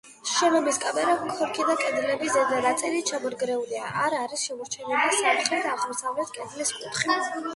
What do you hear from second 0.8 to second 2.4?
კამარა, კონქი და კედლების